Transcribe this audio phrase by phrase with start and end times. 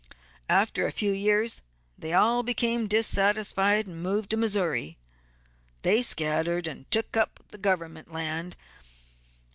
[0.49, 1.61] After a few years
[1.95, 4.97] they all became dissatisfied, and moved to Missouri.
[5.83, 8.55] They scattered, and took up government land.